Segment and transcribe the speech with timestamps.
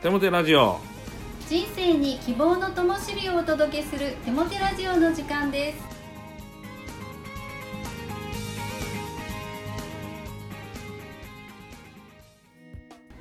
[0.00, 0.78] テモテラジオ。
[1.48, 5.78] 人生に希望の灯火をお届けするテモテラジオの時間です。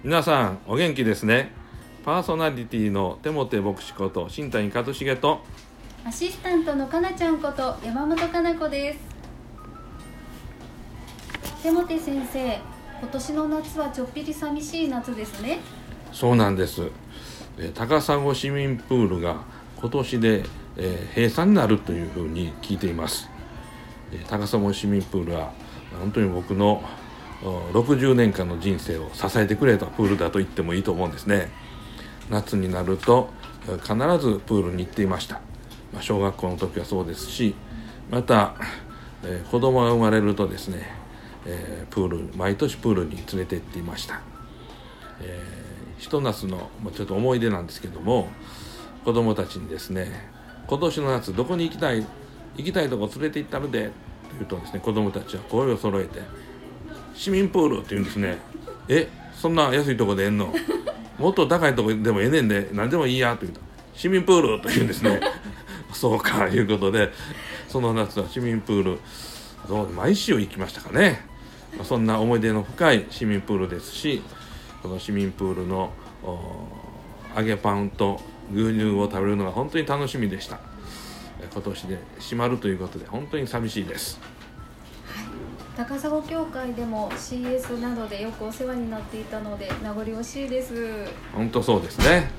[0.04, 1.52] 皆さんお元気ですね？
[2.05, 5.41] パーソナリティのテモテ牧師こと新谷一茂と。
[6.05, 9.00] アシスタントのかなちゃんこと山本かな子です。
[11.64, 12.59] テモテ先生
[13.00, 15.57] 今年の夏はちょっぴり寂しい夏ですね
[16.11, 16.89] そうなんです、
[17.57, 19.43] え高砂市民プールが
[19.79, 20.43] 今年で、
[20.78, 23.29] え閉鎖になるというふうに聞いています、
[24.12, 25.51] え高砂市民プールは
[26.00, 26.84] 本当に僕の
[27.74, 31.51] 60年間の人生を支えてくれたプールだと言ってもいいと思うんですね。
[32.30, 33.30] 夏になると
[33.66, 35.36] 必ずプールに行っていました、
[35.94, 37.56] まあ、小学校の時はそうですし
[38.09, 38.56] また、
[39.23, 40.89] えー子供が生まれるとですね、
[41.45, 44.22] えープール毎年プールに連れて行っていました。
[45.22, 45.67] えー
[45.98, 48.28] ひと夏のちょっと思い出なんですけども
[49.03, 50.30] 子供たちにですね
[50.67, 52.06] 今年の夏どこに行きたい
[52.56, 53.92] 行きたいとこ連れて行ったのでと
[54.34, 56.22] 言うとですね子供たちは声を揃えて
[57.16, 58.38] 市民プールって言うんですね。
[58.88, 60.53] えそんな安いとこでえんの？
[61.18, 63.59] もっと高いとこでもええねんで何でもいいやと言うと
[63.95, 65.20] 市民プールと言うんですね。
[65.94, 67.12] そうかいうことで
[67.68, 69.00] その夏は市民プール
[69.68, 71.25] どう毎週行きましたかね。
[71.84, 74.22] そんな思い出の深い市民プールですし
[74.88, 75.92] この市民プールの
[76.24, 76.40] お
[77.38, 78.22] 揚げパンと
[78.54, 80.60] 牛乳を食べるのが本当に楽しみでした。
[81.42, 84.18] え今年で閉まるということで本当に寂しいです。
[85.76, 91.06] 高砂協会でも CS などでよくお世話になっていたので名残惜しいです。
[91.34, 92.32] 本当そうですね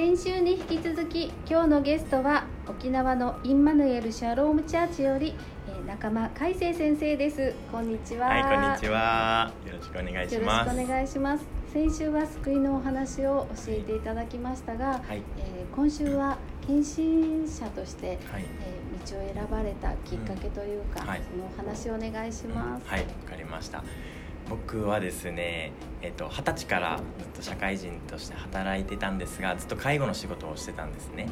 [0.00, 5.34] 先週に引き続き今日のゲストは沖縄のインマヌエル・シャロームチャーチより、
[5.68, 7.52] えー仲間海星先生です。
[7.70, 8.28] こんにちは。
[8.28, 9.52] はい、こんにちは。
[9.66, 10.70] よろしくお願いしよろます。
[10.70, 11.44] しくお願いします。
[11.70, 21.08] 先週は救いのお話を教えていただきましたが、はい、えー今週は献身者として、はい、えー道を選ばれたきっかけというか、うん。
[21.08, 21.22] はい。
[21.30, 23.84] そのお話をお願いします、はい、わかりました。
[24.48, 31.28] 僕はですね、えっと二十歳からずっと社会人として働いてたんですが、ずっと介護の仕事をしてたんですね。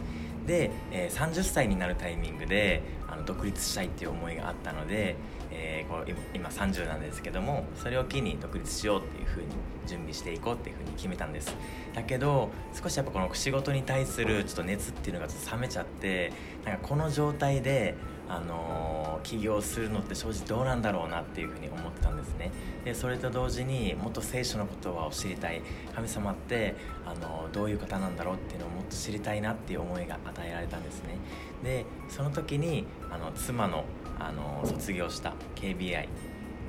[0.46, 5.16] で、えー、30歳になるタイミングであの独立したいっていう思いがあったので、
[5.50, 9.46] えーこう今今30なんですけどもそれを機に独立しようっていうふうに
[9.86, 11.56] 準備していこうっていうふうに決めたんです
[11.94, 16.32] だけど少しやっぱこの仕事に対するちょっと熱っていうのがちょっと冷めちゃって
[16.64, 17.94] なんかこの状態で
[18.28, 22.50] あの起業するのって正直どうなんだろうなっていうふうに思ってたんですね。
[22.84, 25.62] でそれと同時にもっと聖書の言葉を知りたい。
[25.94, 31.16] 神様ってあのどういう方なんだろうっていうのをもっと知りたいなっていう思いが与えられたんですね。
[31.64, 33.84] でその時にあの妻の
[34.18, 36.08] あの卒業した KBI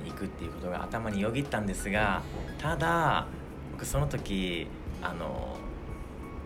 [0.04, 2.22] に行くっていうことが頭によぎったんですが
[2.58, 3.26] ただ
[3.72, 4.66] 僕その時
[5.02, 5.56] あの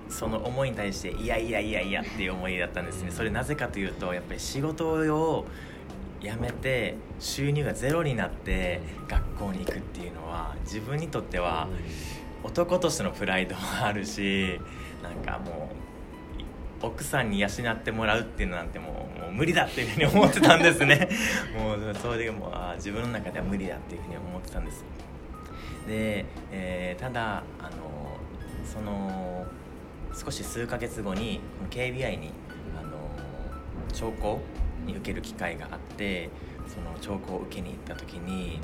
[0.08, 3.10] その思いに対していやいやいやいやっていう思いだったんですね。
[3.10, 5.46] それなぜかというとやっぱり仕事を
[6.20, 11.68] 辞めて収入がゼロになって学校に行くっていうのは自分にとっては
[12.42, 14.60] 男としてのプライドもあるし
[15.02, 15.70] なんかも
[16.82, 21.08] う奥さんに養ってもらうっていうのなんてもうもう無理だっていうふうに思ってたんですね。
[21.56, 24.84] もうそれでもうあー自分の中では無理だっていうふうに思ってたんです。
[25.88, 27.70] で、えーただあの
[28.64, 29.46] その
[30.14, 32.30] 少し数ヶ月後に KBI に
[32.78, 33.10] あの
[33.92, 34.40] 聴講
[34.86, 36.30] に受ける機会があって
[36.68, 38.60] その聴講を受けに行った時に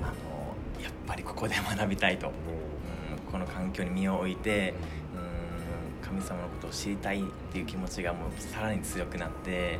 [0.00, 4.74] あのやっぱりここで学びたいと、うん、この環境に身を置いて、
[6.02, 7.22] うん、神様のことを知りたいっ
[7.52, 9.78] ていう気持ちがもうさらに強くなって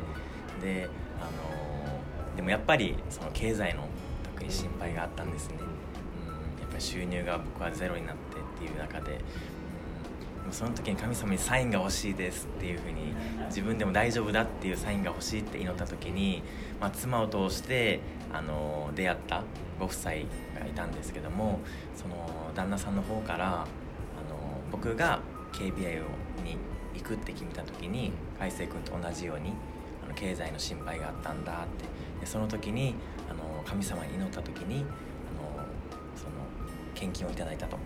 [0.61, 0.89] で
[1.19, 3.87] あのでもやっぱりその経済の
[4.23, 5.55] 特に心配があったんですね、
[6.25, 9.19] うん、やっぱり収入が僕はゼロになってっていう中で、
[10.51, 13.13] その時に神様にサインが欲しいですっていうふうに
[13.47, 16.41] 自分でも大丈夫だっていうサインが欲しいって祈った時に、
[16.79, 17.99] まあ、妻を通して
[18.31, 19.43] あの出会った
[19.79, 20.23] ご夫妻がい
[20.75, 21.59] たんですけども
[21.95, 23.65] その旦那さんの方からあの
[24.71, 25.19] 僕が
[25.53, 26.01] KBI
[26.43, 26.57] に
[26.95, 29.53] 行くって決めた時に海星君と同じように
[30.05, 31.99] あの経済の心配があったんだって。
[32.19, 32.95] でその時に
[33.29, 34.85] あの神様に祈った時にあの
[36.15, 36.31] その
[36.93, 37.77] 献金をいただいたと、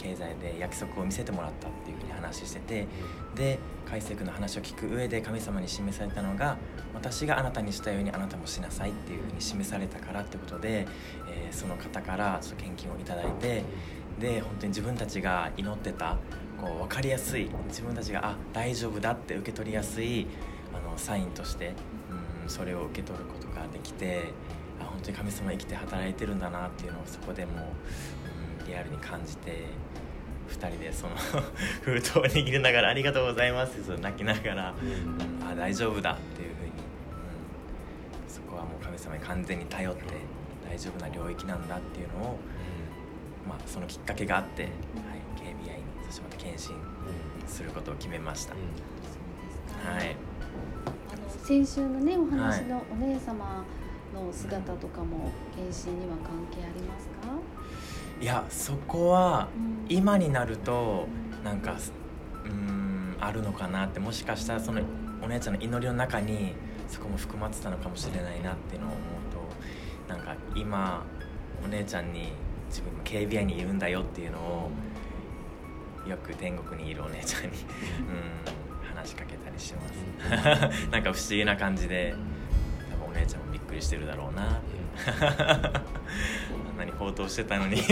[0.00, 2.86] 経済で約束を見せてもらったっていうふうに話してて
[3.34, 6.56] で海星君の話を聞く上で神様に示されたのが
[6.94, 10.86] 私があなたにしたようにあなたもしなさいっていうふうに示されたからってことで、
[11.28, 13.64] えーその方からちょっと献金をいただいて
[14.18, 16.16] で本当に自分たちが祈ってた
[16.60, 20.26] こう分かりやすい自分たちがあ大丈夫だって受け取りやすい
[20.72, 21.74] あのサインとして、
[22.42, 24.32] うん、それを受け取ることができて
[24.80, 27.72] あ本当に神様生きて働いてるんだなっていうのをそこでも、
[28.60, 29.64] うん、リアルに感じて
[30.50, 31.16] 2人でその
[31.82, 40.02] 封筒を握りながら「ありがとうございます」って泣きながら「うん、あ大丈夫だ」っていうふうに、うん、そこはもう神様に完全に頼って
[40.68, 42.38] 大丈夫な領域なんだっていうのを、
[43.48, 44.70] まあ、そのきっかけがあって、はい、
[45.36, 46.58] KBI にそしてまた献身
[47.48, 48.54] することを決めました。
[48.54, 48.58] は
[50.00, 50.16] い。
[51.12, 53.64] あの先週のねお話のお姉様
[54.14, 57.19] の姿とかも献身には関係ありますか？
[58.20, 59.48] いやそこは
[59.88, 61.06] 今になると
[61.42, 61.76] なんか
[62.44, 64.82] うんあるのかなってもしかしたらその
[65.22, 66.52] お姉ちゃんの祈りの中に
[66.88, 71.04] そこも含まってたのかもしれないなっていうのを思うとなんか今
[71.64, 72.32] お姉ちゃんに
[72.68, 74.70] 自分も KBI にいるんだよっていうのを
[76.08, 78.60] よく天国にいるお姉ちゃんにうん。
[79.00, 80.88] 話しかけたりします。
[80.90, 82.14] なんか不思議な感じで
[82.90, 85.80] 多分お姉ちゃんもびっくりしてるだろうなって
[86.80, 87.76] なに放蕩してたのに。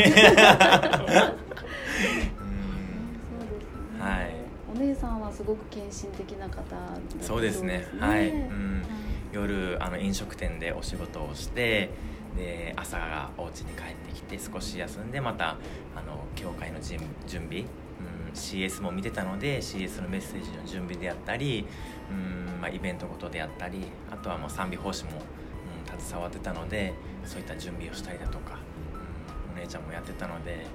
[4.00, 4.34] はい。
[4.74, 6.62] お姉さんはすごく献身的な方、
[7.20, 7.86] そうですね。
[7.98, 8.82] はい、うん、
[9.32, 11.90] 夜あの飲食店でお仕事をして
[12.36, 15.56] で朝がお家に帰ってきて少し休んでまた
[15.96, 17.00] あの教会の準
[17.48, 17.66] 備、うん、
[18.34, 21.66] CS も見てたので CS のメッセージの準備であったり、
[22.10, 23.80] うんまあ、イベントごとであったり
[24.10, 25.18] あとはもう賛美奉仕も、うん、
[25.98, 28.58] 携わってたのでそういった準備をしたりだとか
[29.54, 30.66] お姉ちゃんもやってたので、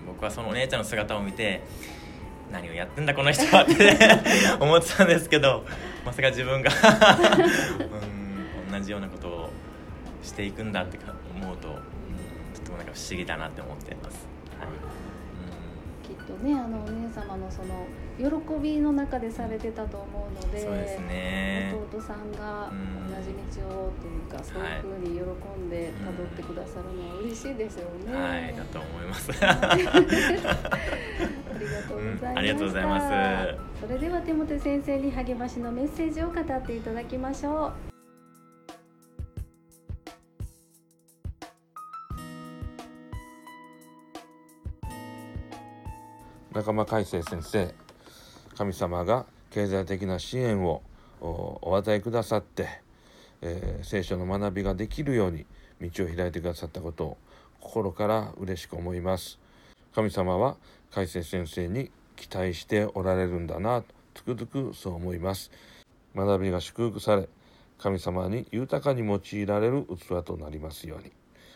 [0.00, 1.62] うん、僕はそのお姉ちゃんの姿を見て
[2.50, 3.96] 何をやってんだこの人はって
[4.58, 5.64] 思ってたんですけど
[6.04, 6.70] まさか自分が
[8.68, 9.50] うん同じようなことを
[10.22, 10.98] していくんだって
[11.40, 11.74] 思うと、うん、
[12.54, 14.26] とてもなんか不思議だなって思っています。
[14.58, 17.86] はいうん、きっとねあのお姉様のその
[18.18, 18.24] 喜
[18.60, 22.72] びの中でされてたと思うのでそうですね弟さんが
[23.08, 23.30] 同じ
[23.60, 25.20] 道をっていうか、そういうふうに喜
[25.60, 28.14] んでたどってくださるのは嬉しいですよね。
[28.14, 29.30] はいだと思います。
[29.44, 30.00] ありがと
[31.94, 33.06] うございます、うん、ありがとうございます。
[33.80, 37.72] それでは手元先生に励ましのメッセージを語っていただきましょう。
[46.52, 47.72] 仲間海星先生
[48.58, 50.82] 神様が経済的な支援を
[51.20, 52.68] お与えくださって、
[53.40, 55.46] えー、聖書の学びができるように
[55.80, 57.16] 道を開いてくださったことを
[57.60, 59.38] 心から嬉しく思います。
[59.94, 60.56] 神様は
[60.90, 65.52] 海星先生に期待しておられるんだなとつくづくそう思います。
[66.16, 67.28] 学びが祝福され
[67.78, 71.12] 神様に豊かに用いられる器となりますように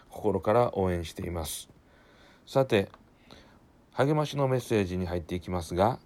[0.08, 1.69] 心から応援しています。
[2.46, 2.88] さて
[3.90, 5.99] 励ましのメッセージに入っていきますが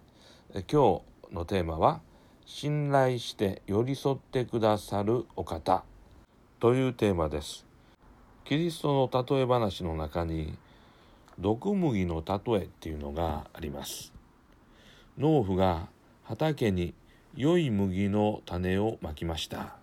[0.63, 2.01] 今日のテーマは
[2.47, 5.85] 「信頼して寄り添ってくださるお方」
[6.61, 7.67] というテーマです。
[8.45, 10.57] キリストの例え話の中に
[11.39, 14.15] 毒麦の例えっていうのがあります。
[15.19, 15.89] 農夫が
[16.25, 16.95] 畑に
[17.35, 19.77] 良い麦の種をまきました。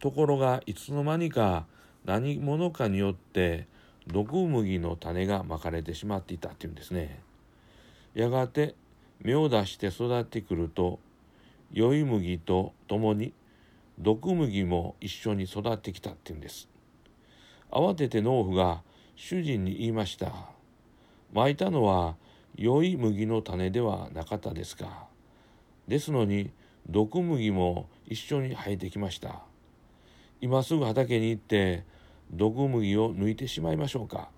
[0.00, 1.66] ところがいつの間にか
[2.04, 3.66] 何者かによって
[4.06, 7.20] 毒麦の種がまかれてしまっていたっていうんですね
[8.14, 8.74] やがて
[9.22, 10.98] 芽を出して育ってくると
[11.72, 13.32] 良い麦と共に
[13.98, 16.68] 毒麦も一緒に育ってきたっていうんです
[17.70, 18.82] 慌てて農夫が
[19.16, 20.32] 主人に言いました
[21.32, 22.16] まいたのは
[22.56, 25.06] 良い麦の種ではなかったですか
[25.86, 26.50] ですのに
[26.88, 29.42] 毒麦も一緒に生えてきました
[30.40, 31.84] 今すぐ畑に行って
[32.30, 34.28] 毒麦を抜いてしまいましょうか。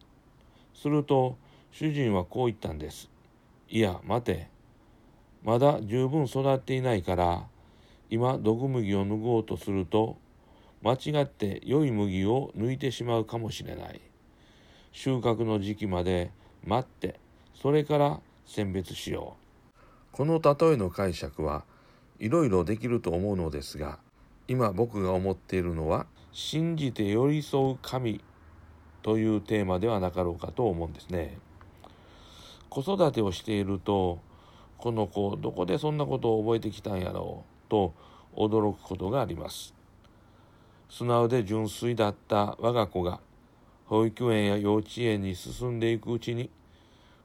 [0.75, 1.37] すると
[1.73, 3.11] 主人はこう言ったんです。
[3.69, 4.49] いや、待て。
[5.42, 7.47] まだ十分育っていないから、
[8.11, 10.18] 今毒麦を脱ごうとすると、
[10.82, 14.00] 間違って良い麦を抜いてしまうかもしれない。
[14.92, 16.30] 収穫の時期まで
[16.64, 17.20] 待って、
[17.54, 20.16] それから選別しよう。
[20.16, 21.64] この例えの解釈は
[22.18, 23.99] いろいろできると思うのですが、
[24.49, 28.20] 今僕が思っているのは信じて寄り添う神
[29.02, 31.38] というテーマではなかろうかと思うんですね。
[32.68, 34.18] 子育てをしていると
[34.80, 37.94] この子どこでそんなことを覚えてきたんやろうと
[38.34, 39.75] 驚くことがあります。
[40.88, 43.20] 素直で純粋だった我が子が
[43.87, 46.50] 保育園や幼稚園に進んでいくうちに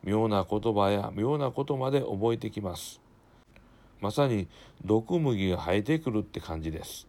[0.03, 3.01] 妙な言葉や妙なことまで覚えてきます。
[4.01, 4.47] まさに
[4.83, 7.07] 毒麦が生えてくるって感じです。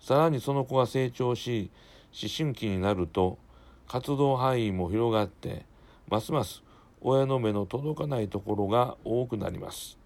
[0.00, 1.70] さらにその子が成長し
[2.12, 3.38] 思春期になると
[3.86, 5.64] 活動範囲も広がって
[6.08, 6.62] ますます
[7.04, 9.98] 親の目の届かないところが多くなります。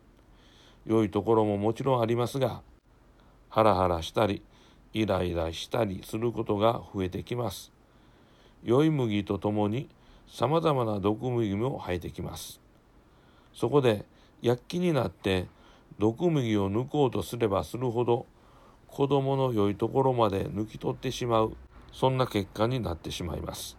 [0.87, 2.63] 良いところももちろんありますが
[3.51, 4.43] ハラハラしたり
[4.95, 7.71] イライラしたりすることが増えてきます。
[8.65, 9.91] 良い麦とともに
[10.27, 12.61] さまざまな毒麦も生えてきます。
[13.53, 14.07] そこで
[14.41, 15.49] 躍起になって
[15.99, 18.27] 毒麦を抜こうとすればするほど
[18.89, 21.57] 子供の良いところまで抜き取ってしまう
[21.93, 23.77] そんな結果になってしまいます。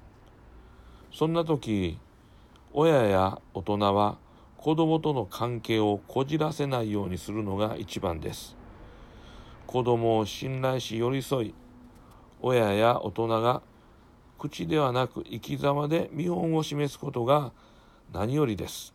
[1.12, 1.98] そんな時
[2.79, 4.19] 親や大人は
[4.55, 8.55] 子供との関係をこじらせないようにするのが一番です。
[9.65, 11.55] 子供を信頼し寄り添い
[12.39, 13.63] 親や大人が
[14.38, 17.51] 口ではなく生き様で見本を示すことが
[18.13, 18.93] 何よりです。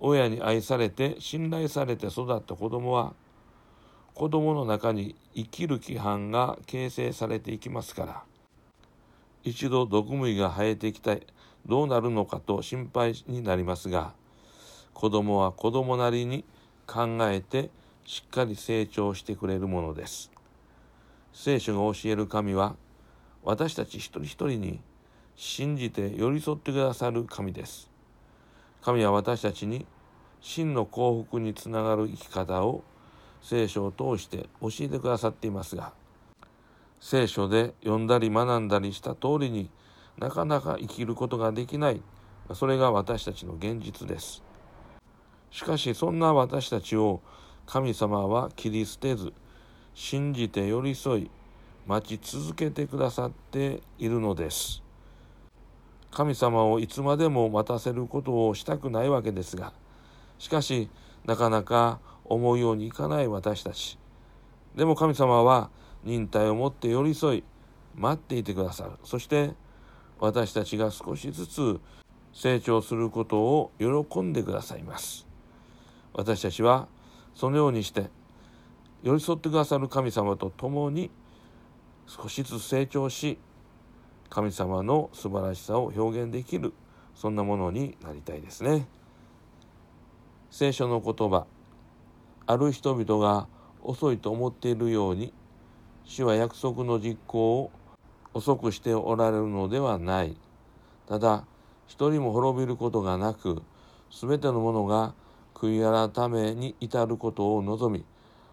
[0.00, 3.12] 親に愛されて信頼されて育った子供は
[4.14, 8.22] 子供の中に生きる規範が形成されていきますから
[9.44, 11.18] 一度毒麦が生えてきた
[11.66, 14.12] どうなるのかと心配になりますが
[14.94, 16.44] 子供は子供なりに
[16.86, 17.70] 考えて
[18.04, 20.30] しっかり成長してくれるものです。
[21.32, 22.76] 聖書が教える神は
[23.42, 24.80] 私たち一人一人に
[25.34, 27.90] 信じて寄り添ってくださる神です。
[28.80, 29.84] 神は私たちに
[30.40, 32.84] 真の幸福につながる生き方を
[33.42, 35.92] 聖書を通して教えてくださっていますが
[37.00, 39.70] 聖書で読んだり学んだりした通りに
[40.18, 42.02] なかなか生きることができない。
[42.54, 44.42] それが私たちの現実です。
[45.50, 47.20] しかしそんな私たちを
[47.66, 49.32] 神様は切り捨てず
[49.94, 51.30] 信じて寄り添い
[51.86, 54.82] 待ち続けてくださっているのです。
[56.10, 59.74] 神様をいつまでも待たせることをしたくないわけですが
[60.38, 60.88] しかし
[61.26, 63.98] なかなか思うようにいかない私たち。
[64.74, 65.70] でも神様は
[66.04, 67.44] 忍耐を持って寄り添い
[67.94, 68.92] 待っていてくださる。
[69.04, 69.54] そして
[70.18, 71.80] 私たちが少しずつ
[72.32, 75.26] 成長することを喜んでくださいます。
[76.12, 76.88] 私たちは
[77.34, 78.10] そのようにして
[79.02, 81.10] 寄り添ってくださる神様と共に
[82.06, 83.38] 少しずつ成長し
[84.30, 86.72] 神様の素晴らしさを表現できる
[87.14, 88.86] そんなものになりたいですね。
[90.50, 91.46] 聖書の言葉
[92.46, 93.48] ある人々が
[93.82, 95.32] 遅いと思っているように
[96.04, 97.70] 主は約束の実行を
[98.36, 100.36] 遅くしておられるのではない。
[101.08, 101.46] ただ
[101.86, 103.62] 一人も滅びることがなく
[104.10, 105.14] 全てのものが
[105.54, 108.04] 悔い改めに至ることを望み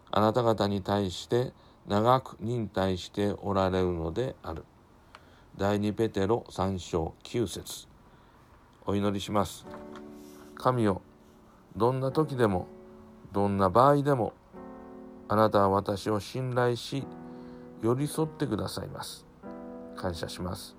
[0.10, 1.52] あなた方に対して
[1.86, 4.64] 長く忍耐しておられるのである。
[5.58, 7.88] 第2ペテロ3章9節。
[8.86, 9.66] お祈りします。
[10.56, 11.02] 神よ
[11.76, 12.68] どんな時でも
[13.34, 14.32] どんな場合でも
[15.28, 17.06] あなたは私を信頼し
[17.82, 19.33] 寄り添ってくださいます。
[19.96, 20.76] 感謝します。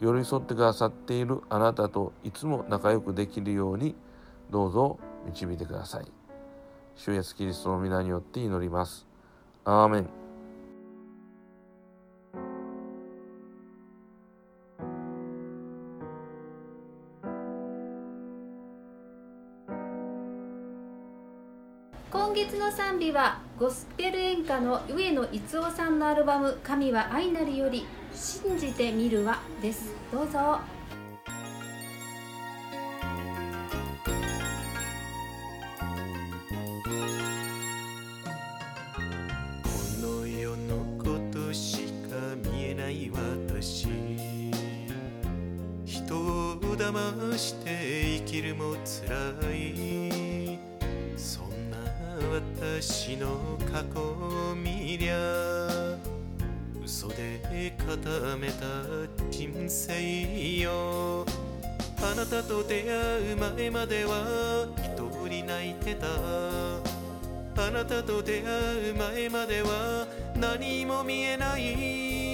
[0.00, 3.94] 寄り添ってくださっているあなたといつも仲良くできるように
[4.50, 6.06] どうぞ導いてください。
[6.96, 9.06] 主イエスキリストの皆によって祈ります。
[9.64, 10.08] アーメン。
[22.10, 29.92] 今月の賛美はゴスペル演歌の上野逸夫さんのアルバム「神は愛なる」より「信じてみるわ」です。
[30.12, 30.60] どうぞ。
[46.74, 49.16] 騙して生きるもつら
[49.54, 50.58] い。
[51.16, 51.78] そんな
[52.32, 55.93] 私の過去を見りゃ
[56.84, 58.64] 嘘で固めた
[59.30, 61.24] 人生よ。
[62.02, 66.06] あなたと出会う前までは一人泣いてた。
[67.56, 72.33] あなたと出会う前までは何も見えない。